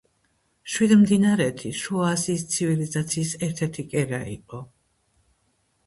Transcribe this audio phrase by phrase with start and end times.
[0.75, 4.67] შვიდმდინარეთი შუა აზიის ცივილიზაციის ერთ-ერთი კერა იყო.